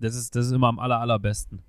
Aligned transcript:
Das 0.00 0.16
ist, 0.16 0.34
das 0.34 0.46
ist 0.46 0.52
immer 0.52 0.68
am 0.68 0.78
aller, 0.78 1.00
allerbesten. 1.00 1.62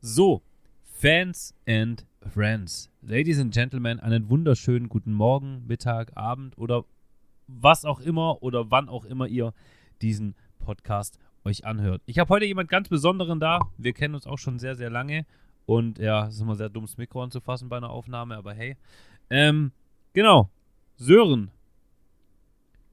So, 0.00 0.42
Fans 0.82 1.54
and 1.66 2.04
Friends. 2.32 2.90
Ladies 3.00 3.38
and 3.38 3.54
Gentlemen, 3.54 4.00
einen 4.00 4.28
wunderschönen 4.28 4.88
guten 4.88 5.12
Morgen, 5.12 5.64
Mittag, 5.66 6.16
Abend 6.16 6.58
oder 6.58 6.84
was 7.46 7.84
auch 7.84 8.00
immer 8.00 8.42
oder 8.42 8.70
wann 8.70 8.88
auch 8.88 9.04
immer 9.04 9.26
ihr 9.26 9.54
diesen 10.02 10.34
Podcast 10.58 11.18
euch 11.44 11.64
anhört. 11.64 12.02
Ich 12.06 12.18
habe 12.18 12.28
heute 12.28 12.44
jemand 12.44 12.68
ganz 12.68 12.88
Besonderen 12.88 13.40
da. 13.40 13.60
Wir 13.78 13.92
kennen 13.92 14.14
uns 14.14 14.26
auch 14.26 14.38
schon 14.38 14.58
sehr, 14.58 14.74
sehr 14.74 14.90
lange. 14.90 15.24
Und 15.64 15.98
ja, 15.98 16.26
es 16.26 16.34
ist 16.34 16.40
immer 16.40 16.56
sehr 16.56 16.68
dumm, 16.68 16.84
das 16.84 16.96
Mikro 16.96 17.22
anzufassen 17.22 17.68
bei 17.68 17.76
einer 17.76 17.90
Aufnahme, 17.90 18.36
aber 18.36 18.52
hey. 18.52 18.76
Ähm, 19.30 19.72
genau. 20.12 20.50
Sören. 20.96 21.50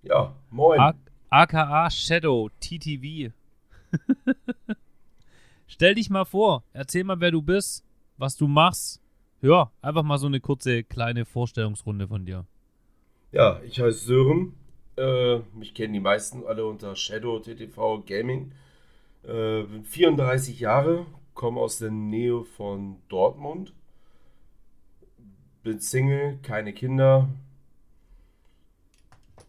Ja, 0.04 0.36
moin. 0.50 0.80
A 0.80 0.94
AKA 1.30 1.90
Shadow 1.90 2.50
TTV. 2.62 3.34
Stell 5.68 5.96
dich 5.96 6.10
mal 6.10 6.26
vor, 6.26 6.64
erzähl 6.74 7.04
mal, 7.04 7.20
wer 7.20 7.32
du 7.32 7.42
bist, 7.42 7.86
was 8.18 8.38
du 8.38 8.48
machst. 8.48 9.02
Ja, 9.42 9.72
einfach 9.82 10.04
mal 10.04 10.18
so 10.18 10.28
eine 10.28 10.40
kurze 10.40 10.84
kleine 10.84 11.26
Vorstellungsrunde 11.26 12.08
von 12.08 12.26
dir. 12.26 12.46
Ja, 13.32 13.62
ich 13.64 13.80
heiße 13.80 14.06
Sören. 14.06 14.54
Äh, 14.98 15.40
mich 15.54 15.74
kennen 15.76 15.94
die 15.94 16.00
meisten 16.00 16.46
alle 16.46 16.66
unter 16.66 16.96
Shadow 16.96 17.40
TTV 17.40 18.04
Gaming. 18.06 18.52
Äh, 19.24 19.64
bin 19.64 19.84
34 19.84 20.60
Jahre, 20.60 21.06
komme 21.34 21.60
aus 21.60 21.78
der 21.78 21.92
Nähe 21.92 22.44
von 22.44 22.98
Dortmund. 23.10 23.74
Bin 25.64 25.80
Single, 25.80 26.40
keine 26.42 26.74
Kinder. 26.74 27.30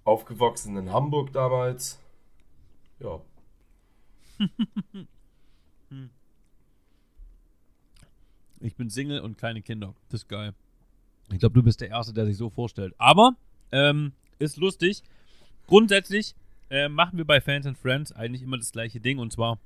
Aufgewachsen 0.05 0.77
in 0.77 0.93
Hamburg 0.93 1.33
damals. 1.33 1.99
Ja. 2.99 3.21
Ich 8.61 8.75
bin 8.75 8.91
Single 8.91 9.21
und 9.21 9.39
keine 9.39 9.63
Kinder. 9.63 9.95
Das 10.09 10.23
ist 10.23 10.29
geil. 10.29 10.53
Ich 11.31 11.39
glaube, 11.39 11.55
du 11.55 11.63
bist 11.63 11.81
der 11.81 11.91
Erste, 11.91 12.13
der 12.13 12.27
sich 12.27 12.37
so 12.37 12.51
vorstellt. 12.51 12.95
Aber 12.99 13.37
ähm, 13.71 14.13
ist 14.39 14.57
lustig. 14.57 15.03
Grundsätzlich 15.67 16.35
äh, 16.71 16.89
machen 16.89 17.19
wir 17.19 17.25
bei 17.25 17.41
Fans 17.41 17.67
and 17.67 17.79
Friends 17.79 18.13
eigentlich 18.13 18.43
immer 18.43 18.57
das 18.57 18.73
gleiche 18.73 19.01
Ding. 19.01 19.19
Und 19.19 19.33
zwar, 19.33 19.59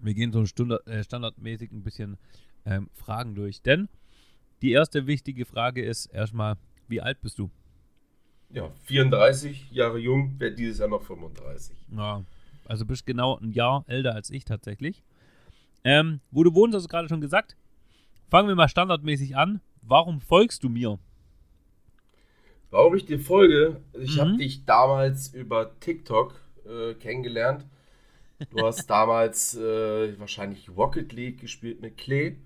wir 0.00 0.14
gehen 0.14 0.32
so 0.32 0.44
Stunde, 0.46 0.82
äh, 0.86 1.04
standardmäßig 1.04 1.70
ein 1.70 1.82
bisschen 1.82 2.18
ähm, 2.64 2.90
Fragen 2.94 3.34
durch. 3.34 3.62
Denn 3.62 3.88
die 4.62 4.72
erste 4.72 5.06
wichtige 5.06 5.44
Frage 5.44 5.84
ist 5.84 6.06
erstmal, 6.06 6.56
wie 6.88 7.00
alt 7.00 7.20
bist 7.20 7.38
du? 7.38 7.50
Ja, 8.50 8.70
34 8.84 9.70
Jahre 9.70 9.98
jung, 9.98 10.38
werde 10.38 10.56
dieses 10.56 10.78
Jahr 10.78 10.88
noch 10.88 11.02
35. 11.02 11.76
Ja, 11.96 12.24
also 12.66 12.84
bist 12.84 13.06
genau 13.06 13.38
ein 13.38 13.52
Jahr 13.52 13.84
älter 13.86 14.14
als 14.14 14.30
ich 14.30 14.44
tatsächlich. 14.44 15.02
Ähm, 15.84 16.20
wo 16.30 16.44
du 16.44 16.54
wohnst, 16.54 16.74
hast 16.74 16.84
du 16.84 16.88
gerade 16.88 17.08
schon 17.08 17.20
gesagt. 17.20 17.56
Fangen 18.28 18.48
wir 18.48 18.54
mal 18.54 18.68
standardmäßig 18.68 19.36
an. 19.36 19.60
Warum 19.82 20.20
folgst 20.20 20.62
du 20.62 20.68
mir? 20.68 20.98
Warum 22.70 22.94
ich 22.94 23.04
dir 23.04 23.20
folge? 23.20 23.80
Ich 24.00 24.16
mhm. 24.16 24.20
habe 24.20 24.36
dich 24.38 24.64
damals 24.64 25.34
über 25.34 25.78
TikTok 25.80 26.34
äh, 26.64 26.94
kennengelernt. 26.94 27.66
Du 28.50 28.64
hast 28.64 28.86
damals 28.90 29.54
äh, 29.56 30.18
wahrscheinlich 30.18 30.70
Rocket 30.70 31.12
League 31.12 31.40
gespielt 31.40 31.82
mit 31.82 31.98
Klee. 31.98 32.36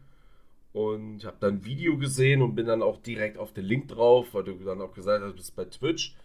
Und 0.73 1.19
ich 1.19 1.25
habe 1.25 1.37
dann 1.41 1.55
ein 1.55 1.65
Video 1.65 1.97
gesehen 1.97 2.43
und 2.43 2.55
bin 2.55 2.67
dann 2.67 2.83
auch 2.83 3.01
direkt 3.01 3.39
auf 3.39 3.53
den 3.53 3.65
Link 3.65 3.89
drauf, 3.89 4.35
weil 4.35 4.45
du 4.45 4.55
dann 4.55 4.83
auch 4.83 4.93
gesagt 4.93 5.23
hast, 5.23 5.31
du 5.31 5.37
bist 5.37 5.57
bei 5.57 5.65
Twitch. 5.65 6.17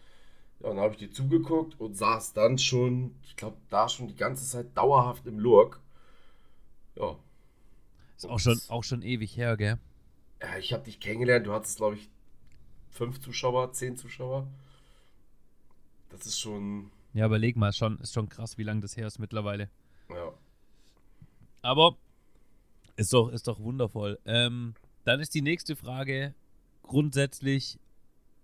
Ja, 0.61 0.69
und 0.69 0.75
dann 0.75 0.83
habe 0.83 0.93
ich 0.93 0.99
dir 0.99 1.11
zugeguckt 1.11 1.79
und 1.79 1.95
saß 1.95 2.33
dann 2.33 2.57
schon, 2.57 3.15
ich 3.23 3.35
glaube, 3.35 3.57
da 3.69 3.89
schon 3.89 4.07
die 4.07 4.15
ganze 4.15 4.45
Zeit 4.45 4.77
dauerhaft 4.77 5.25
im 5.25 5.39
Lurk. 5.39 5.79
Ja. 6.95 7.17
Ist 8.15 8.27
auch 8.27 8.39
schon, 8.39 8.59
auch 8.69 8.83
schon 8.83 9.01
ewig 9.01 9.35
her, 9.35 9.57
gell? 9.57 9.79
Ja, 10.41 10.57
ich 10.57 10.73
habe 10.73 10.83
dich 10.83 10.99
kennengelernt, 10.99 11.47
du 11.47 11.53
hattest, 11.53 11.77
glaube 11.77 11.95
ich, 11.95 12.09
fünf 12.91 13.19
Zuschauer, 13.19 13.71
zehn 13.73 13.95
Zuschauer. 13.95 14.47
Das 16.09 16.25
ist 16.25 16.39
schon. 16.39 16.91
Ja, 17.13 17.25
überleg 17.25 17.55
mal, 17.55 17.69
ist 17.69 17.77
schon, 17.77 17.97
ist 17.99 18.13
schon 18.13 18.29
krass, 18.29 18.57
wie 18.57 18.63
lange 18.63 18.81
das 18.81 18.97
her 18.97 19.07
ist 19.07 19.17
mittlerweile. 19.17 19.69
Ja. 20.09 20.33
Aber 21.63 21.95
ist 22.95 23.13
doch, 23.13 23.29
ist 23.29 23.47
doch 23.47 23.59
wundervoll. 23.59 24.19
Ähm, 24.25 24.75
dann 25.03 25.19
ist 25.19 25.33
die 25.33 25.41
nächste 25.41 25.75
Frage 25.75 26.35
grundsätzlich, 26.83 27.79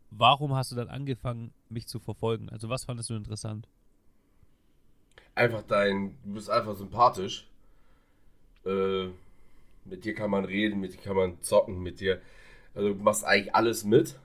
warum 0.09 0.55
hast 0.55 0.71
du 0.71 0.75
dann 0.75 0.89
angefangen, 0.89 1.53
mich 1.71 1.87
zu 1.87 1.99
verfolgen? 1.99 2.49
Also 2.49 2.69
was 2.69 2.85
fandest 2.85 3.09
du 3.09 3.15
interessant? 3.15 3.67
Einfach 5.35 5.63
dein, 5.63 6.17
du 6.23 6.33
bist 6.33 6.49
einfach 6.49 6.75
sympathisch. 6.75 7.47
Äh, 8.65 9.07
mit 9.85 10.03
dir 10.03 10.13
kann 10.13 10.29
man 10.29 10.45
reden, 10.45 10.79
mit 10.79 10.93
dir 10.93 11.01
kann 11.01 11.15
man 11.15 11.41
zocken, 11.41 11.81
mit 11.81 11.99
dir, 11.99 12.21
also 12.73 12.89
du 12.89 12.95
machst 12.95 13.23
eigentlich 13.23 13.55
alles 13.55 13.83
mit. 13.83 14.19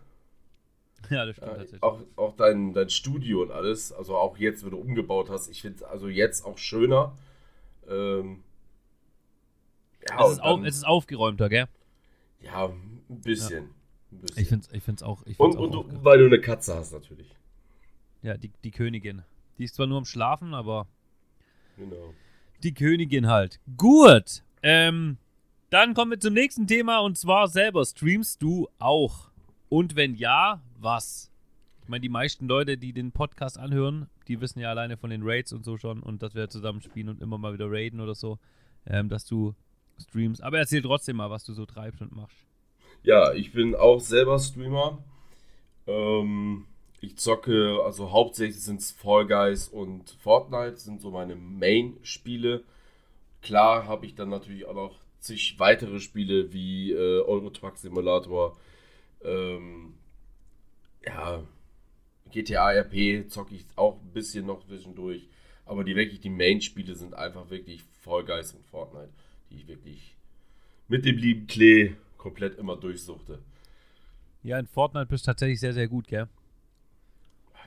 Ja, 1.11 1.27
das 1.27 1.37
stimmt 1.37 1.53
äh, 1.53 1.57
tatsächlich. 1.57 1.83
Auch, 1.83 2.01
auch 2.17 2.37
dein, 2.37 2.73
dein 2.73 2.91
Studio 2.91 3.43
und 3.43 3.51
alles, 3.51 3.93
also 3.93 4.17
auch 4.17 4.37
jetzt, 4.39 4.65
wenn 4.65 4.71
du 4.71 4.79
umgebaut 4.79 5.31
hast, 5.31 5.49
ich 5.49 5.63
finde 5.63 5.87
also 5.89 6.09
jetzt 6.09 6.45
auch 6.45 6.59
schöner. 6.59 7.17
Ähm, 7.89 8.43
ja, 10.09 10.25
es, 10.25 10.33
ist 10.33 10.43
auf, 10.43 10.65
es 10.65 10.77
ist 10.77 10.87
aufgeräumter, 10.87 11.49
gell? 11.49 11.67
Ja, 12.41 12.67
ein 12.67 13.21
bisschen. 13.21 13.71
Ich 14.37 14.49
finde 14.49 14.67
es 14.67 14.73
ich 14.73 14.83
find's 14.83 15.03
auch. 15.03 15.23
Ich 15.27 15.37
find's 15.37 15.57
und, 15.57 15.75
auch 15.75 15.85
und 15.85 16.05
weil 16.05 16.19
du 16.19 16.27
eine 16.27 16.41
Katze 16.41 16.75
hast, 16.75 16.93
natürlich. 16.93 17.29
Ja, 18.23 18.37
die, 18.37 18.51
die 18.63 18.71
Königin. 18.71 19.23
Die 19.59 19.65
ist 19.65 19.75
zwar 19.75 19.87
nur 19.87 19.99
am 19.99 20.05
Schlafen, 20.05 20.55
aber. 20.55 20.87
Genau. 21.77 22.15
Die 22.63 22.75
Königin 22.75 23.27
halt. 23.27 23.61
Gut. 23.77 24.43
Ähm, 24.63 25.19
dann 25.71 25.95
kommen 25.95 26.13
wir 26.13 26.21
zum 26.21 26.35
nächsten 26.35 26.67
Thema 26.67 26.99
und 26.99 27.19
zwar 27.19 27.49
selber. 27.49 27.85
Streamst 27.85 28.43
du 28.43 28.69
auch? 28.79 29.31
Und 29.69 29.97
wenn 29.97 30.15
ja, 30.15 30.63
was? 30.79 31.31
Ich 31.83 31.89
meine, 31.89 32.03
die 32.03 32.09
meisten 32.09 32.47
Leute, 32.47 32.77
die 32.79 32.93
den 32.93 33.11
Podcast 33.11 33.59
anhören, 33.59 34.09
die 34.29 34.41
wissen 34.41 34.61
ja 34.61 34.71
alleine 34.71 34.97
von 34.97 35.11
den 35.11 35.23
Raids 35.25 35.53
und 35.53 35.65
so 35.65 35.77
schon 35.79 36.01
und 36.01 36.23
dass 36.23 36.35
wir 36.35 36.49
zusammen 36.49 36.81
spielen 36.81 37.09
und 37.09 37.21
immer 37.21 37.39
mal 37.39 37.55
wieder 37.55 37.71
raiden 37.71 38.01
oder 38.01 38.15
so, 38.15 38.39
ähm, 38.87 39.09
dass 39.09 39.25
du 39.25 39.55
Streams. 39.99 40.41
Aber 40.41 40.59
erzähl 40.59 40.83
trotzdem 40.83 41.17
mal, 41.17 41.31
was 41.31 41.45
du 41.45 41.55
so 41.55 41.67
treibst 41.67 42.01
und 42.03 42.15
machst. 42.15 42.37
Ja, 43.03 43.33
ich 43.33 43.53
bin 43.53 43.75
auch 43.75 44.01
selber 44.01 44.39
Streamer. 44.39 45.03
Ähm, 45.87 46.67
ich 47.01 47.17
zocke, 47.17 47.81
also 47.85 48.13
hauptsächlich 48.13 48.63
sind 48.63 48.81
es 48.81 48.93
Fall 48.93 49.27
Guys 49.27 49.69
und 49.69 50.11
Fortnite, 50.21 50.77
sind 50.77 51.01
so 51.01 51.11
meine 51.11 51.35
Main-Spiele. 51.35 52.63
Klar 53.43 53.87
habe 53.89 54.07
ich 54.07 54.15
dann 54.15 54.29
natürlich 54.29 54.67
auch 54.67 54.75
noch 54.75 55.01
zig 55.19 55.57
weitere 55.59 55.99
Spiele 55.99 56.53
wie 56.53 56.93
äh, 56.93 57.21
Euro 57.23 57.51
Truck 57.51 57.77
Simulator, 57.77 58.57
ähm, 59.25 59.95
ja, 61.05 61.43
GTA 62.31 62.71
RP 62.73 63.29
zocke 63.29 63.55
ich 63.55 63.65
auch 63.77 64.01
ein 64.01 64.13
bisschen 64.13 64.47
noch 64.47 64.65
zwischendurch. 64.65 65.29
Aber 65.67 65.85
die 65.85 65.97
wirklich 65.97 66.21
die 66.21 66.31
Main-Spiele 66.31 66.95
sind 66.95 67.15
einfach 67.15 67.51
wirklich 67.51 67.83
Fall 68.01 68.25
Guys 68.25 68.53
und 68.53 68.65
Fortnite 68.67 69.11
die 69.53 69.59
ich 69.59 69.69
wirklich 69.69 70.17
mit 70.89 71.05
dem 71.05 71.17
lieben 71.17 71.47
Klee 71.47 71.95
komplett 72.23 72.57
immer 72.57 72.77
durchsuchte. 72.77 73.41
Ja, 74.45 74.59
in 74.59 74.67
Fortnite 74.67 75.07
bist 75.07 75.27
du 75.27 75.31
tatsächlich 75.31 75.59
sehr, 75.59 75.75
sehr 75.75 75.89
gut, 75.89 76.07
gell? 76.07 76.29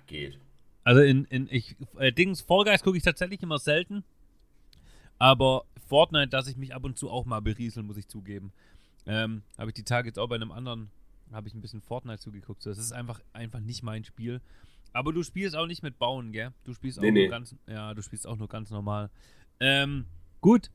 Geht. 0.08 0.40
Also 0.84 1.02
in, 1.02 1.26
in 1.26 1.48
ich, 1.50 1.76
äh, 1.98 2.12
Dings, 2.12 2.42
Fall 2.42 2.64
Guys 2.64 2.84
gucke 2.84 2.96
ich 2.96 3.04
tatsächlich 3.04 3.42
immer 3.42 3.58
selten. 3.58 4.04
Aber 5.18 5.66
Fortnite 5.88 6.30
dass 6.30 6.48
ich 6.48 6.58
mich 6.58 6.74
ab 6.74 6.84
und 6.86 6.98
zu 6.98 7.10
auch 7.10 7.26
mal 7.26 7.42
berieseln, 7.42 7.86
muss 7.86 7.98
ich 7.98 8.08
zugeben. 8.08 8.54
Ähm, 9.08 9.42
habe 9.58 9.72
ich 9.72 9.74
die 9.74 9.84
Tage 9.84 10.08
jetzt 10.08 10.20
auch 10.20 10.30
bei 10.30 10.36
einem 10.36 10.52
anderen, 10.52 10.90
habe 11.32 11.48
ich 11.48 11.54
ein 11.54 11.62
bisschen 11.62 11.82
Fortnite 11.82 12.20
zugeguckt. 12.20 12.62
So, 12.62 12.70
das 12.70 12.78
ist 12.78 12.92
einfach, 12.92 13.20
einfach 13.34 13.60
nicht 13.60 13.84
mein 13.84 14.04
Spiel. 14.04 14.42
Aber 14.94 15.12
du 15.12 15.24
spielst 15.24 15.56
auch 15.56 15.68
nicht 15.68 15.84
mit 15.84 15.98
Bauen, 15.98 16.32
gell? 16.32 16.52
Du 16.64 16.74
spielst 16.74 17.00
auch 17.00 17.04
nee, 17.04 17.12
nur 17.12 17.24
nee. 17.24 17.28
ganz, 17.30 17.56
ja, 17.68 17.94
du 17.94 18.02
spielst 18.02 18.28
auch 18.28 18.38
nur 18.38 18.48
ganz 18.48 18.70
normal. 18.70 19.10
Ähm, 19.60 20.06
gut, 20.40 20.70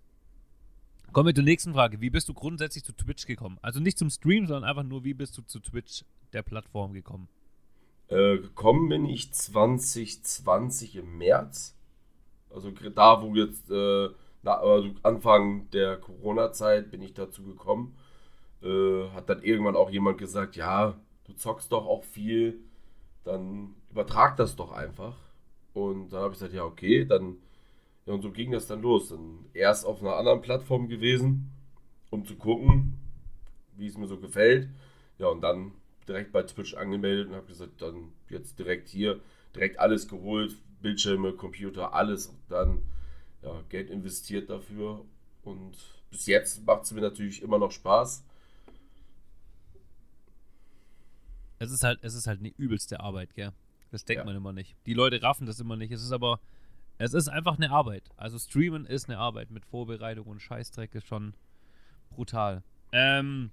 Kommen 1.12 1.26
wir 1.26 1.34
zur 1.34 1.44
nächsten 1.44 1.72
Frage. 1.72 2.00
Wie 2.00 2.10
bist 2.10 2.28
du 2.28 2.34
grundsätzlich 2.34 2.84
zu 2.84 2.92
Twitch 2.92 3.26
gekommen? 3.26 3.58
Also 3.62 3.80
nicht 3.80 3.98
zum 3.98 4.10
Stream, 4.10 4.46
sondern 4.46 4.68
einfach 4.68 4.84
nur, 4.84 5.02
wie 5.02 5.14
bist 5.14 5.36
du 5.36 5.42
zu 5.42 5.58
Twitch, 5.58 6.04
der 6.32 6.42
Plattform, 6.42 6.92
gekommen? 6.92 7.28
Äh, 8.08 8.38
gekommen 8.38 8.88
bin 8.88 9.06
ich 9.06 9.32
2020 9.32 10.96
im 10.96 11.18
März. 11.18 11.76
Also 12.48 12.70
da, 12.70 13.22
wo 13.22 13.34
jetzt 13.34 13.70
äh, 13.70 14.10
na, 14.42 14.58
also 14.58 14.90
Anfang 15.02 15.68
der 15.70 15.96
Corona-Zeit 15.98 16.90
bin 16.90 17.02
ich 17.02 17.14
dazu 17.14 17.42
gekommen. 17.42 17.96
Äh, 18.62 19.08
hat 19.10 19.28
dann 19.28 19.42
irgendwann 19.42 19.76
auch 19.76 19.90
jemand 19.90 20.18
gesagt, 20.18 20.56
ja, 20.56 20.94
du 21.24 21.32
zockst 21.34 21.72
doch 21.72 21.86
auch 21.86 22.04
viel, 22.04 22.60
dann 23.24 23.74
übertrag 23.90 24.36
das 24.36 24.56
doch 24.56 24.72
einfach. 24.72 25.16
Und 25.74 26.10
dann 26.10 26.22
habe 26.22 26.32
ich 26.32 26.38
gesagt, 26.38 26.54
ja, 26.54 26.64
okay, 26.64 27.04
dann 27.04 27.36
ja, 28.06 28.12
und 28.14 28.22
so 28.22 28.30
ging 28.30 28.50
das 28.52 28.66
dann 28.66 28.82
los. 28.82 29.08
Dann 29.08 29.46
erst 29.54 29.84
auf 29.86 30.00
einer 30.00 30.16
anderen 30.16 30.40
Plattform 30.40 30.88
gewesen, 30.88 31.50
um 32.10 32.24
zu 32.24 32.36
gucken, 32.36 32.98
wie 33.76 33.86
es 33.86 33.96
mir 33.96 34.06
so 34.06 34.18
gefällt. 34.18 34.68
Ja, 35.18 35.28
und 35.28 35.40
dann 35.42 35.72
direkt 36.08 36.32
bei 36.32 36.42
Twitch 36.42 36.74
angemeldet 36.74 37.28
und 37.28 37.34
habe 37.34 37.46
gesagt, 37.46 37.80
dann 37.82 38.12
jetzt 38.28 38.58
direkt 38.58 38.88
hier, 38.88 39.20
direkt 39.54 39.78
alles 39.78 40.08
geholt, 40.08 40.56
Bildschirme, 40.80 41.32
Computer, 41.34 41.92
alles. 41.94 42.34
Dann 42.48 42.82
ja, 43.42 43.62
Geld 43.68 43.90
investiert 43.90 44.50
dafür. 44.50 45.04
Und 45.42 45.76
bis 46.10 46.26
jetzt 46.26 46.64
macht 46.66 46.84
es 46.84 46.92
mir 46.92 47.00
natürlich 47.00 47.42
immer 47.42 47.58
noch 47.58 47.70
Spaß. 47.70 48.24
Es 51.58 51.70
ist 51.70 51.84
halt, 51.84 51.98
es 52.02 52.14
ist 52.14 52.26
halt 52.26 52.40
eine 52.40 52.52
übelste 52.56 53.00
Arbeit, 53.00 53.34
gell? 53.34 53.52
Das 53.90 54.04
denkt 54.04 54.20
Ja. 54.20 54.24
man 54.24 54.36
immer 54.36 54.52
nicht. 54.52 54.74
Die 54.86 54.94
Leute 54.94 55.22
raffen 55.22 55.46
das 55.46 55.60
immer 55.60 55.76
nicht. 55.76 55.92
Es 55.92 56.02
ist 56.02 56.12
aber, 56.12 56.40
es 57.00 57.14
ist 57.14 57.28
einfach 57.28 57.56
eine 57.56 57.70
Arbeit. 57.70 58.10
Also 58.18 58.38
Streamen 58.38 58.84
ist 58.84 59.08
eine 59.08 59.18
Arbeit 59.18 59.50
mit 59.50 59.64
Vorbereitung 59.64 60.26
und 60.26 60.40
Scheißdreck 60.40 60.94
ist 60.94 61.06
schon 61.06 61.32
brutal. 62.10 62.62
Ähm, 62.92 63.50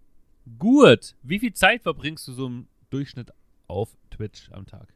gut. 0.59 1.15
Wie 1.23 1.39
viel 1.39 1.53
Zeit 1.53 1.81
verbringst 1.81 2.27
du 2.27 2.33
so 2.33 2.47
im 2.47 2.67
Durchschnitt 2.89 3.31
auf 3.67 3.95
Twitch 4.11 4.51
am 4.51 4.65
Tag? 4.65 4.93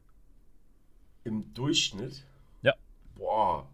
Im 1.24 1.54
Durchschnitt? 1.54 2.26
Ja. 2.62 2.74
Boah. 3.16 3.70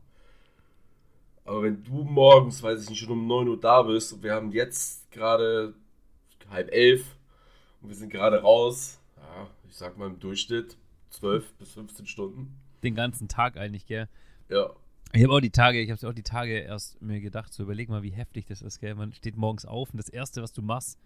Aber 1.44 1.64
wenn 1.64 1.84
du 1.84 2.04
morgens, 2.04 2.62
weiß 2.62 2.84
ich 2.84 2.90
nicht, 2.92 3.00
schon 3.00 3.10
um 3.10 3.26
9 3.26 3.48
Uhr 3.48 3.60
da 3.60 3.82
bist 3.82 4.14
und 4.14 4.22
wir 4.22 4.36
haben 4.36 4.52
jetzt 4.52 5.10
gerade 5.12 5.74
halb 6.52 6.72
elf 6.72 7.18
und 7.82 7.90
wir 7.90 7.96
sind 7.96 8.12
gerade 8.12 8.44
raus, 8.44 9.00
ja, 9.16 9.48
ich 9.68 9.76
sag 9.76 9.98
mal 9.98 10.06
im 10.06 10.20
Durchschnitt 10.20 10.78
12 11.10 11.54
bis 11.54 11.72
15 11.72 12.06
Stunden. 12.06 12.60
Den 12.84 12.94
ganzen 12.94 13.28
Tag 13.28 13.58
eigentlich, 13.58 13.88
gell? 13.88 14.08
Ja. 14.50 14.70
Ich 15.14 15.24
habe 15.24 15.34
auch 15.34 15.40
die 15.40 15.52
Tage, 15.52 15.80
ich 15.80 15.90
habe 15.90 16.08
auch 16.08 16.14
die 16.14 16.24
Tage 16.24 16.60
erst 16.60 17.02
mir 17.02 17.22
gedacht, 17.22 17.54
so 17.54 17.64
überleg 17.64 17.90
mal, 17.90 18.04
wie 18.04 18.12
heftig 18.12 18.46
das 18.46 18.62
ist, 18.62 18.80
gell? 18.80 18.94
Man 18.96 19.14
steht 19.14 19.38
morgens 19.38 19.66
auf 19.66 19.92
und 19.92 19.98
das 19.98 20.10
Erste, 20.10 20.42
was 20.42 20.52
du 20.52 20.62
machst, 20.62 21.00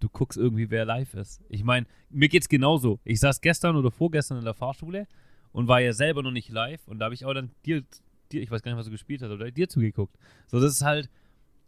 du 0.00 0.08
guckst 0.08 0.38
irgendwie, 0.38 0.70
wer 0.70 0.84
live 0.84 1.14
ist. 1.14 1.40
Ich 1.48 1.62
meine, 1.62 1.86
mir 2.10 2.28
geht's 2.28 2.48
genauso. 2.48 3.00
Ich 3.04 3.20
saß 3.20 3.40
gestern 3.40 3.76
oder 3.76 3.90
vorgestern 3.90 4.38
in 4.38 4.44
der 4.44 4.54
Fahrschule 4.54 5.06
und 5.52 5.68
war 5.68 5.80
ja 5.80 5.92
selber 5.92 6.22
noch 6.22 6.30
nicht 6.30 6.48
live 6.48 6.86
und 6.88 6.98
da 6.98 7.06
habe 7.06 7.14
ich 7.14 7.24
auch 7.26 7.34
dann 7.34 7.50
dir, 7.66 7.84
dir, 8.32 8.42
ich 8.42 8.50
weiß 8.50 8.62
gar 8.62 8.72
nicht, 8.72 8.78
was 8.78 8.86
du 8.86 8.92
gespielt 8.92 9.22
hast, 9.22 9.30
oder 9.30 9.50
dir 9.50 9.68
zugeguckt. 9.68 10.16
So, 10.46 10.58
das 10.58 10.72
ist 10.72 10.82
halt, 10.82 11.10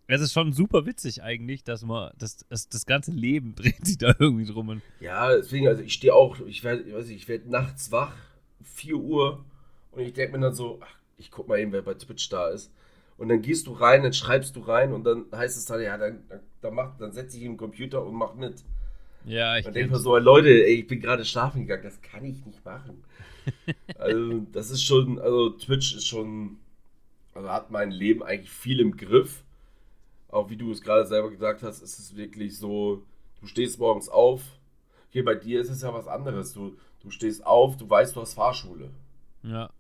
es 0.08 0.20
ist 0.20 0.32
schon 0.32 0.52
super 0.52 0.86
witzig 0.86 1.22
eigentlich, 1.22 1.62
dass 1.62 1.84
man, 1.84 2.12
das, 2.18 2.46
das, 2.48 2.68
das 2.68 2.86
ganze 2.86 3.10
Leben 3.10 3.54
dreht 3.56 3.86
sich 3.86 3.98
da 3.98 4.14
irgendwie 4.18 4.46
drum. 4.46 4.70
Und 4.70 4.82
Ja, 5.00 5.34
deswegen, 5.34 5.68
also 5.68 5.82
ich 5.82 5.92
stehe 5.92 6.14
auch, 6.14 6.40
ich 6.40 6.64
werd, 6.64 6.86
ich 6.86 6.94
weiß 6.94 7.06
nicht, 7.06 7.16
ich 7.16 7.28
werde 7.28 7.50
nachts 7.50 7.92
wach, 7.92 8.16
4 8.62 8.96
Uhr, 8.96 9.44
und 9.92 10.02
ich 10.02 10.12
denke 10.12 10.36
mir 10.36 10.44
dann 10.44 10.54
so, 10.54 10.80
ach, 10.82 10.94
ich 11.18 11.30
guck 11.30 11.48
mal 11.48 11.58
eben, 11.58 11.72
wer 11.72 11.82
bei 11.82 11.94
Twitch 11.94 12.28
da 12.28 12.48
ist. 12.48 12.72
Und 13.18 13.28
dann 13.28 13.40
gehst 13.40 13.66
du 13.66 13.72
rein, 13.72 14.02
dann 14.02 14.12
schreibst 14.12 14.56
du 14.56 14.60
rein 14.60 14.92
und 14.92 15.04
dann 15.04 15.26
heißt 15.32 15.56
es 15.56 15.64
dann, 15.64 15.80
ja, 15.80 15.96
dann, 15.96 16.22
dann, 16.60 16.74
mach, 16.74 16.96
dann 16.98 17.12
setze 17.12 17.38
ich 17.38 17.44
im 17.44 17.56
Computer 17.56 18.04
und 18.04 18.14
mach 18.14 18.34
mit. 18.34 18.62
ja, 19.24 19.56
ich 19.56 19.64
Dann 19.64 19.72
denke 19.72 19.86
ich 19.86 19.92
mir 19.92 19.98
so, 19.98 20.16
Leute, 20.18 20.48
ey, 20.48 20.80
ich 20.80 20.86
bin 20.86 21.00
gerade 21.00 21.24
schlafen 21.24 21.62
gegangen, 21.62 21.82
das 21.82 22.00
kann 22.02 22.24
ich 22.24 22.44
nicht 22.44 22.64
machen. 22.64 23.02
also, 23.98 24.40
das 24.52 24.70
ist 24.70 24.82
schon, 24.82 25.18
also 25.18 25.50
Twitch 25.50 25.94
ist 25.94 26.06
schon, 26.06 26.58
also 27.34 27.48
hat 27.48 27.70
mein 27.70 27.90
Leben 27.90 28.22
eigentlich 28.22 28.50
viel 28.50 28.80
im 28.80 28.96
Griff. 28.96 29.42
Auch 30.28 30.50
wie 30.50 30.56
du 30.56 30.70
es 30.72 30.82
gerade 30.82 31.06
selber 31.06 31.30
gesagt 31.30 31.62
hast, 31.62 31.80
ist 31.82 31.98
es 31.98 32.16
wirklich 32.16 32.58
so, 32.58 33.02
du 33.40 33.46
stehst 33.46 33.78
morgens 33.78 34.08
auf. 34.10 34.42
Hier 35.10 35.24
bei 35.24 35.34
dir 35.34 35.60
ist 35.60 35.70
es 35.70 35.82
ja 35.82 35.94
was 35.94 36.08
anderes. 36.08 36.52
Du, 36.52 36.76
du 37.00 37.10
stehst 37.10 37.46
auf, 37.46 37.78
du 37.78 37.88
weißt, 37.88 38.14
du 38.14 38.20
hast 38.20 38.34
Fahrschule. 38.34 38.90
Ja, 39.42 39.70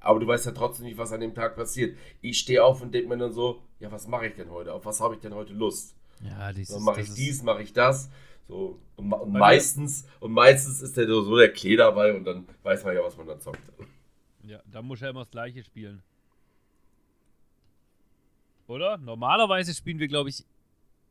Aber 0.00 0.20
du 0.20 0.26
weißt 0.26 0.46
ja 0.46 0.52
trotzdem 0.52 0.86
nicht, 0.86 0.98
was 0.98 1.12
an 1.12 1.20
dem 1.20 1.34
Tag 1.34 1.56
passiert. 1.56 1.96
Ich 2.20 2.38
stehe 2.38 2.64
auf 2.64 2.80
und 2.82 2.92
denke 2.92 3.08
mir 3.08 3.18
dann 3.18 3.32
so, 3.32 3.62
ja, 3.80 3.90
was 3.90 4.06
mache 4.06 4.28
ich 4.28 4.34
denn 4.34 4.50
heute? 4.50 4.72
Auf 4.72 4.84
was 4.84 5.00
habe 5.00 5.14
ich 5.14 5.20
denn 5.20 5.34
heute 5.34 5.52
Lust? 5.52 5.94
ja, 6.22 6.52
dieses, 6.52 6.74
Dann 6.74 6.84
mache 6.84 7.00
ich 7.00 7.12
dies, 7.12 7.42
mache 7.42 7.62
ich 7.62 7.72
das. 7.72 8.10
So, 8.46 8.80
und, 8.96 9.12
und 9.12 9.32
meistens, 9.32 10.06
und 10.20 10.32
meistens 10.32 10.80
ist 10.80 10.96
der 10.96 11.06
so 11.06 11.36
der 11.36 11.52
Klee 11.52 11.76
dabei 11.76 12.14
und 12.14 12.24
dann 12.24 12.46
weiß 12.62 12.84
man 12.84 12.94
ja, 12.94 13.02
was 13.02 13.16
man 13.16 13.26
dann 13.26 13.40
zockt. 13.40 13.60
Ja, 14.44 14.62
da 14.66 14.80
muss 14.80 15.02
er 15.02 15.10
immer 15.10 15.20
das 15.20 15.30
gleiche 15.30 15.62
spielen. 15.62 16.02
Oder? 18.66 18.96
Normalerweise 18.98 19.74
spielen 19.74 19.98
wir, 19.98 20.08
glaube 20.08 20.30
ich. 20.30 20.44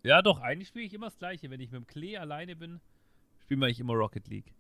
Ja, 0.04 0.22
doch, 0.22 0.40
eigentlich 0.40 0.70
spiele 0.70 0.86
ich 0.86 0.94
immer 0.94 1.08
das 1.08 1.18
gleiche. 1.18 1.50
Wenn 1.50 1.60
ich 1.60 1.72
mit 1.72 1.82
dem 1.82 1.88
Klee 1.88 2.18
alleine 2.18 2.56
bin, 2.56 2.80
spielen 3.44 3.60
wir 3.60 3.68
eigentlich 3.68 3.80
immer 3.80 3.94
Rocket 3.94 4.28
League. 4.28 4.54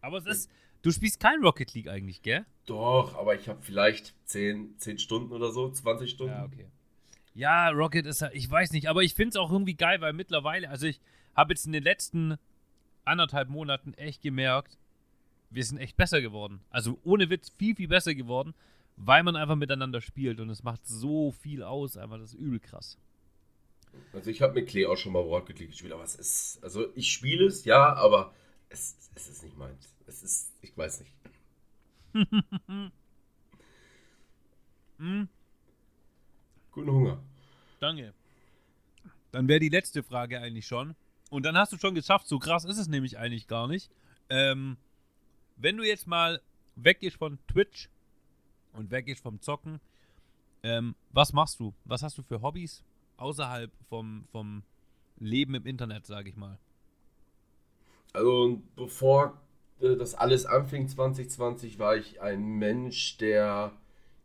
Aber 0.00 0.18
es 0.18 0.26
ist. 0.26 0.50
Du 0.86 0.92
spielst 0.92 1.18
kein 1.18 1.42
Rocket 1.42 1.74
League 1.74 1.88
eigentlich, 1.88 2.22
gell? 2.22 2.46
Doch, 2.64 3.18
aber 3.18 3.34
ich 3.34 3.48
habe 3.48 3.60
vielleicht 3.60 4.14
10, 4.26 4.78
10 4.78 5.00
Stunden 5.00 5.32
oder 5.32 5.50
so, 5.50 5.68
20 5.68 6.08
Stunden. 6.08 6.32
Ja, 6.32 6.44
okay. 6.44 6.68
Ja, 7.34 7.70
Rocket 7.70 8.06
ist 8.06 8.24
ich 8.32 8.48
weiß 8.48 8.70
nicht, 8.70 8.86
aber 8.86 9.02
ich 9.02 9.12
finde 9.14 9.30
es 9.30 9.36
auch 9.36 9.50
irgendwie 9.50 9.74
geil, 9.74 10.00
weil 10.00 10.12
mittlerweile, 10.12 10.70
also 10.70 10.86
ich 10.86 11.00
habe 11.34 11.52
jetzt 11.52 11.66
in 11.66 11.72
den 11.72 11.82
letzten 11.82 12.38
anderthalb 13.04 13.48
Monaten 13.48 13.94
echt 13.94 14.22
gemerkt, 14.22 14.78
wir 15.50 15.64
sind 15.64 15.78
echt 15.78 15.96
besser 15.96 16.20
geworden. 16.20 16.60
Also 16.70 17.00
ohne 17.02 17.30
Witz 17.30 17.52
viel, 17.58 17.74
viel 17.74 17.88
besser 17.88 18.14
geworden, 18.14 18.54
weil 18.94 19.24
man 19.24 19.34
einfach 19.34 19.56
miteinander 19.56 20.00
spielt 20.00 20.38
und 20.38 20.50
es 20.50 20.62
macht 20.62 20.86
so 20.86 21.32
viel 21.32 21.64
aus, 21.64 21.96
einfach 21.96 22.18
das 22.18 22.34
ist 22.34 22.38
übel 22.38 22.60
krass. 22.60 22.96
Also 24.12 24.30
ich 24.30 24.40
habe 24.40 24.54
mit 24.54 24.68
Klee 24.68 24.86
auch 24.86 24.96
schon 24.96 25.14
mal 25.14 25.18
Rocket 25.18 25.58
League 25.58 25.70
gespielt, 25.70 25.94
aber 25.94 26.04
es 26.04 26.14
ist, 26.14 26.62
also 26.62 26.86
ich 26.94 27.10
spiele 27.10 27.46
es, 27.46 27.64
ja, 27.64 27.92
aber 27.92 28.32
es, 28.68 28.96
es 29.14 29.28
ist 29.28 29.42
nicht 29.42 29.56
meins. 29.56 29.92
Es 30.06 30.22
ist, 30.22 30.52
ich 30.60 30.76
weiß 30.76 31.00
nicht. 31.00 31.12
Hm, 34.98 35.28
Guten 36.72 36.90
Hunger. 36.90 37.22
danke. 37.80 38.14
Dann 39.30 39.46
wäre 39.48 39.60
die 39.60 39.68
letzte 39.68 40.02
Frage 40.02 40.40
eigentlich 40.40 40.66
schon. 40.66 40.94
Und 41.28 41.42
dann 41.44 41.56
hast 41.56 41.72
du 41.72 41.76
schon 41.78 41.94
geschafft, 41.94 42.26
so 42.28 42.38
krass 42.38 42.64
ist 42.64 42.78
es 42.78 42.88
nämlich 42.88 43.18
eigentlich 43.18 43.46
gar 43.46 43.66
nicht. 43.68 43.90
Ähm, 44.30 44.78
wenn 45.56 45.76
du 45.76 45.84
jetzt 45.84 46.06
mal 46.06 46.40
weggehst 46.76 47.18
von 47.18 47.38
Twitch 47.48 47.90
und 48.72 48.90
weggehst 48.90 49.22
vom 49.22 49.40
Zocken, 49.42 49.80
ähm, 50.62 50.94
was 51.10 51.32
machst 51.34 51.60
du? 51.60 51.74
Was 51.84 52.02
hast 52.02 52.16
du 52.16 52.22
für 52.22 52.40
Hobbys 52.40 52.82
außerhalb 53.18 53.70
vom, 53.88 54.26
vom 54.32 54.62
Leben 55.18 55.54
im 55.54 55.66
Internet, 55.66 56.06
sage 56.06 56.30
ich 56.30 56.36
mal? 56.36 56.58
Also 58.16 58.62
bevor 58.76 59.38
äh, 59.80 59.94
das 59.94 60.14
alles 60.14 60.46
anfing 60.46 60.88
2020, 60.88 61.78
war 61.78 61.96
ich 61.96 62.22
ein 62.22 62.42
Mensch, 62.42 63.18
der 63.18 63.72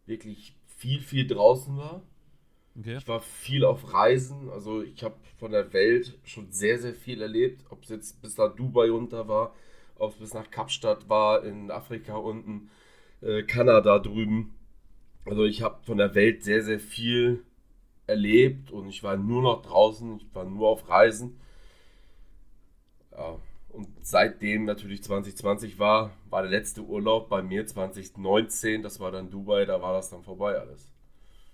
wirklich 0.05 0.55
viel, 0.77 1.01
viel 1.01 1.27
draußen 1.27 1.77
war. 1.77 2.01
Okay. 2.79 2.97
Ich 2.97 3.07
war 3.09 3.19
viel 3.19 3.65
auf 3.65 3.93
Reisen, 3.93 4.49
also 4.49 4.81
ich 4.81 5.03
habe 5.03 5.15
von 5.37 5.51
der 5.51 5.73
Welt 5.73 6.17
schon 6.23 6.49
sehr, 6.53 6.79
sehr 6.79 6.93
viel 6.93 7.21
erlebt. 7.21 7.65
Ob 7.69 7.83
es 7.83 7.89
jetzt 7.89 8.21
bis 8.21 8.37
nach 8.37 8.55
Dubai 8.55 8.89
runter 8.89 9.27
war, 9.27 9.53
ob 9.97 10.13
es 10.13 10.19
bis 10.19 10.33
nach 10.33 10.49
Kapstadt 10.49 11.09
war, 11.09 11.43
in 11.43 11.69
Afrika 11.69 12.15
unten, 12.15 12.69
äh, 13.19 13.43
Kanada 13.43 13.99
drüben. 13.99 14.53
Also 15.25 15.43
ich 15.43 15.63
habe 15.63 15.83
von 15.83 15.97
der 15.97 16.15
Welt 16.15 16.45
sehr, 16.45 16.63
sehr 16.63 16.79
viel 16.79 17.43
erlebt 18.07 18.71
und 18.71 18.87
ich 18.87 19.03
war 19.03 19.17
nur 19.17 19.41
noch 19.41 19.63
draußen, 19.63 20.15
ich 20.15 20.33
war 20.33 20.45
nur 20.45 20.69
auf 20.69 20.87
Reisen. 20.87 21.41
Ja, 23.11 23.37
seitdem 24.03 24.65
natürlich 24.65 25.03
2020 25.03 25.79
war, 25.79 26.11
war 26.29 26.41
der 26.41 26.51
letzte 26.51 26.81
Urlaub 26.81 27.29
bei 27.29 27.41
mir 27.41 27.65
2019, 27.65 28.81
das 28.83 28.99
war 28.99 29.11
dann 29.11 29.29
Dubai, 29.29 29.65
da 29.65 29.81
war 29.81 29.93
das 29.93 30.09
dann 30.09 30.23
vorbei 30.23 30.57
alles. 30.57 30.91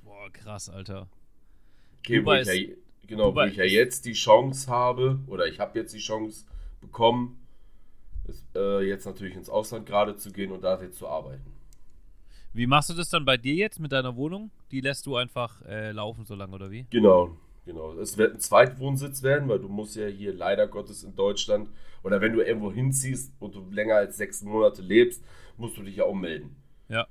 Boah, 0.04 0.30
krass, 0.32 0.70
Alter. 0.70 1.08
Okay, 2.00 2.20
Dubai 2.20 2.46
wo 2.46 2.52
ich 2.52 2.68
ja, 2.70 2.76
genau, 3.08 3.26
Dubai 3.30 3.48
wo 3.48 3.52
ich 3.52 3.58
ja 3.58 3.66
jetzt 3.66 4.06
die 4.06 4.14
Chance 4.14 4.70
habe, 4.70 5.20
oder 5.28 5.48
ich 5.48 5.60
habe 5.60 5.78
jetzt 5.80 5.94
die 5.94 6.00
Chance 6.00 6.46
bekommen, 6.82 7.40
ist, 8.28 8.46
äh, 8.56 8.82
jetzt 8.82 9.06
natürlich 9.06 9.36
ins 9.36 9.50
Ausland 9.50 9.86
gerade 9.86 10.16
zu 10.16 10.32
gehen 10.32 10.52
und 10.52 10.62
da 10.62 10.82
jetzt 10.82 10.98
zu 10.98 11.08
arbeiten. 11.08 11.54
Wie 12.54 12.68
machst 12.68 12.90
du 12.90 12.94
das 12.94 13.10
dann 13.10 13.24
bei 13.26 13.38
dir 13.38 13.54
jetzt 13.54 13.80
mit 13.80 13.92
deiner 13.92 14.16
Wohnung? 14.16 14.52
Die 14.72 14.82
lässt 14.82 15.06
du 15.06 15.16
einfach 15.16 15.62
äh, 15.64 15.92
laufen 15.92 16.26
so 16.26 16.36
lange, 16.36 16.56
oder 16.56 16.72
wie? 16.72 16.86
Genau, 16.90 17.38
genau. 17.68 17.94
Es 17.94 18.18
wird 18.18 18.34
ein 18.34 18.40
Zweitwohnsitz 18.40 19.22
werden, 19.22 19.48
weil 19.48 19.60
du 19.60 19.68
musst 19.68 19.96
ja 19.96 20.08
hier 20.08 20.34
leider 20.34 20.68
Gottes 20.68 21.04
in 21.04 21.16
Deutschland, 21.16 21.70
oder 22.02 22.22
wenn 22.22 22.34
du 22.34 22.42
irgendwo 22.42 22.72
hinziehst 22.72 23.34
und 23.40 23.54
du 23.54 23.70
länger 23.70 23.96
als 23.96 24.18
sechs 24.18 24.42
Monate 24.42 24.82
lebst, 24.82 25.24
musst 25.58 25.78
du 25.78 25.84
dich 25.84 25.98
ja 25.98 26.06
ummelden. 26.06 26.56
Ja. 26.88 27.06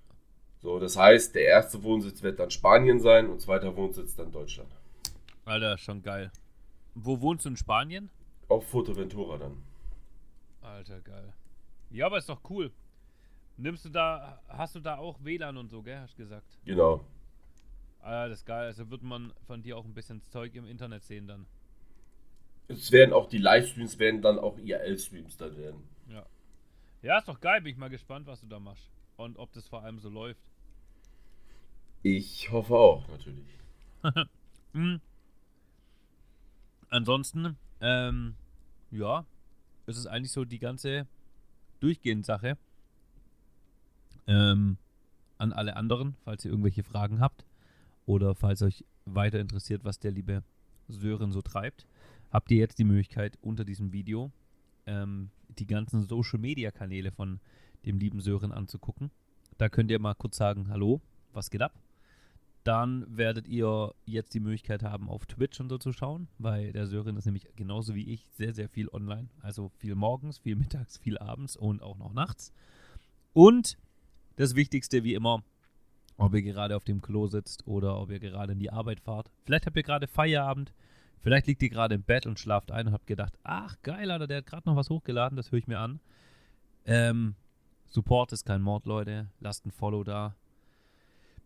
So, 0.63 0.81
das 0.81 0.97
heißt, 0.97 1.35
der 1.35 1.45
erste 1.45 1.83
Wohnsitz 1.83 2.23
wird 2.23 2.41
dann 2.41 2.51
Spanien 2.51 2.99
sein 2.99 3.29
und 3.29 3.41
zweiter 3.41 3.77
Wohnsitz 3.77 4.17
dann 4.17 4.33
Deutschland. 4.33 4.71
Alter, 5.45 5.79
schon 5.79 6.03
geil. 6.03 6.33
Wo 6.95 7.21
wohnst 7.21 7.45
du 7.45 7.51
in 7.51 7.57
Spanien? 7.57 8.11
Auf 8.49 8.67
Fuerteventura 8.69 9.39
dann. 9.39 9.63
Alter, 10.63 11.01
geil. 11.01 11.33
Ja, 11.91 12.07
aber 12.07 12.19
ist 12.19 12.29
doch 12.29 12.41
cool. 12.51 12.73
Nimmst 13.59 13.85
du 13.85 13.91
da, 13.91 14.41
hast 14.49 14.75
du 14.75 14.81
da 14.81 14.97
auch 14.97 15.23
WLAN 15.23 15.57
und 15.57 15.69
so, 15.69 15.83
gell? 15.83 15.99
Hast 15.99 16.15
du 16.15 16.23
gesagt. 16.23 16.59
Genau. 16.65 17.05
Ah, 18.07 18.29
das 18.29 18.39
ist 18.39 18.47
geil. 18.47 18.67
Also 18.67 18.89
wird 18.89 19.03
man 19.03 19.33
von 19.49 19.65
dir 19.65 19.77
auch 19.77 19.85
ein 19.85 19.93
bisschen 19.93 20.23
Zeug 20.29 20.55
im 20.55 20.65
Internet 20.65 21.03
sehen 21.03 21.27
dann. 21.27 21.45
Es 22.69 22.93
werden 22.93 23.13
auch 23.13 23.29
die 23.29 23.39
Livestreams 23.39 23.99
werden 23.99 24.23
dann 24.23 24.39
auch 24.39 24.59
IRL-Streams 24.59 25.37
dann 25.37 25.57
werden. 25.57 25.83
Ja. 26.09 26.25
Ja, 27.03 27.19
ist 27.19 27.27
doch 27.27 27.41
geil. 27.41 27.63
Bin 27.63 27.73
ich 27.73 27.79
mal 27.79 27.91
gespannt, 27.91 28.29
was 28.29 28.41
du 28.41 28.47
da 28.47 28.61
machst. 28.61 28.89
Und 29.17 29.37
ob 29.39 29.53
das 29.55 29.67
vor 29.67 29.83
allem 29.83 29.99
so 29.99 30.09
läuft. 30.09 30.41
Ich 32.05 32.49
hoffe 32.53 32.75
auch, 32.75 33.09
natürlich. 33.09 33.47
Hm. 34.73 35.01
Ansonsten, 36.91 37.57
ähm, 37.81 38.35
ja, 38.91 39.25
es 39.87 39.97
ist 39.97 40.07
eigentlich 40.07 40.33
so 40.33 40.45
die 40.45 40.59
ganze 40.59 41.07
durchgehende 41.81 42.27
Sache. 42.27 42.59
Ähm, 44.27 44.77
an 45.39 45.55
alle 45.55 45.77
anderen, 45.77 46.15
falls 46.25 46.45
ihr 46.45 46.51
irgendwelche 46.51 46.85
Fragen 46.85 47.21
habt. 47.21 47.47
Oder 48.07 48.35
falls 48.35 48.63
euch 48.63 48.85
weiter 49.05 49.41
interessiert, 49.41 49.85
was 49.85 49.99
der 49.99 50.13
liebe 50.13 50.43
Sören 50.89 51.33
so 51.33 51.43
treibt, 51.43 51.87
habt 52.31 52.51
ihr 52.51 52.59
jetzt 52.59 52.79
die 52.79 52.85
Möglichkeit, 52.85 53.39
unter 53.43 53.65
diesem 53.65 53.93
Video 53.93 54.31
ähm, 54.87 55.31
die 55.49 55.67
ganzen 55.67 56.03
Social 56.03 56.39
Media 56.39 56.71
Kanäle 56.71 57.11
von 57.11 57.41
dem 57.85 57.99
lieben 57.99 58.21
Sören 58.21 58.53
anzugucken. 58.53 59.11
Da 59.59 59.69
könnt 59.69 59.91
ihr 59.91 59.99
mal 59.99 60.15
kurz 60.15 60.37
sagen, 60.37 60.69
hallo, 60.69 61.01
was 61.33 61.51
geht 61.51 61.63
ab? 61.63 61.73
Dann 62.65 63.07
werdet 63.17 63.47
ihr 63.47 63.95
jetzt 64.07 64.35
die 64.35 64.41
Möglichkeit 64.41 64.83
haben, 64.83 65.09
auf 65.09 65.27
Twitch 65.27 65.61
und 65.61 65.69
so 65.69 65.79
zu 65.79 65.93
schauen, 65.93 66.27
weil 66.39 66.73
der 66.73 66.89
Sören 66.89 67.17
ist 67.17 67.25
nämlich 67.25 67.47
genauso 67.55 67.95
wie 67.95 68.13
ich 68.13 68.27
sehr, 68.33 68.55
sehr 68.55 68.69
viel 68.69 68.89
online. 68.89 69.29
Also 69.41 69.71
viel 69.79 69.95
morgens, 69.95 70.39
viel 70.39 70.57
mittags, 70.57 70.99
viel 70.99 71.17
abends 71.17 71.57
und 71.57 71.81
auch 71.81 71.97
noch 71.97 72.13
nachts. 72.13 72.53
Und 73.33 73.79
das 74.35 74.57
Wichtigste 74.57 75.05
wie 75.05 75.15
immer, 75.15 75.45
ob 76.17 76.35
ihr 76.35 76.43
gerade 76.43 76.77
auf 76.77 76.85
dem 76.85 77.03
Klo 77.03 77.27
sitzt 77.27 77.67
oder 77.67 78.01
ob 78.01 78.11
ihr 78.11 78.21
gerade 78.21 78.53
in 78.53 78.59
die 78.59 78.71
Arbeit 78.71 79.01
fahrt. 79.01 79.31
Vielleicht 79.45 79.67
habt 79.67 79.77
ihr 79.77 79.83
gerade 79.83 80.07
Feierabend, 80.07 80.73
vielleicht 81.21 81.47
liegt 81.47 81.63
ihr 81.63 81.71
gerade 81.71 81.95
im 81.95 82.03
Bett 82.03 82.27
und 82.27 82.39
schlaft 82.39 82.71
ein 82.71 82.89
und 82.89 82.93
habt 82.93 83.07
gedacht, 83.07 83.35
ach 83.43 83.77
geil, 83.83 84.11
Alter, 84.11 84.27
der 84.27 84.39
hat 84.39 84.47
gerade 84.47 84.69
noch 84.69 84.77
was 84.77 84.91
hochgeladen, 84.91 85.37
das 85.37 85.53
höre 85.53 85.59
ich 85.59 85.67
mir 85.67 85.79
an. 85.79 86.01
Ähm, 86.85 87.35
Support 87.89 88.33
ist 88.33 88.45
kein 88.45 88.63
Mord, 88.63 88.87
Leute. 88.87 89.29
Lasst 89.41 89.65
ein 89.65 89.71
Follow 89.71 90.05
da. 90.05 90.35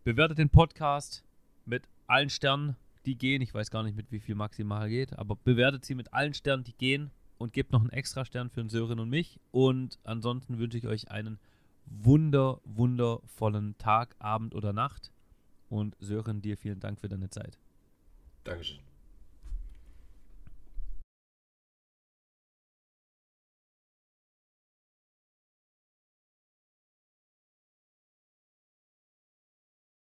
Bewertet 0.03 0.37
den 0.37 0.49
Podcast 0.49 1.23
mit 1.65 1.83
allen 2.07 2.29
Sternen, 2.29 2.75
die 3.05 3.17
gehen. 3.17 3.41
Ich 3.41 3.53
weiß 3.53 3.71
gar 3.71 3.83
nicht, 3.83 3.95
mit 3.95 4.11
wie 4.11 4.19
viel 4.19 4.35
maximal 4.35 4.89
geht, 4.89 5.17
aber 5.17 5.35
bewertet 5.35 5.85
sie 5.85 5.95
mit 5.95 6.13
allen 6.13 6.33
Sternen, 6.33 6.63
die 6.63 6.73
gehen 6.73 7.11
und 7.37 7.53
gebt 7.53 7.71
noch 7.71 7.81
einen 7.81 7.91
extra 7.91 8.25
Stern 8.25 8.49
für 8.49 8.61
den 8.61 8.69
Sören 8.69 8.99
und 8.99 9.09
mich. 9.09 9.39
Und 9.51 9.99
ansonsten 10.03 10.57
wünsche 10.57 10.77
ich 10.77 10.87
euch 10.87 11.09
einen 11.11 11.39
wunder, 11.91 12.59
wundervollen 12.63 13.77
Tag, 13.77 14.15
Abend 14.19 14.55
oder 14.55 14.73
Nacht. 14.73 15.11
Und 15.69 15.95
Sören, 15.99 16.41
dir 16.41 16.57
vielen 16.57 16.79
Dank 16.79 16.99
für 16.99 17.07
deine 17.07 17.29
Zeit. 17.29 17.57
Dankeschön. 18.43 18.79